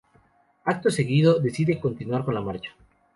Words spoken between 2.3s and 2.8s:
la marcha.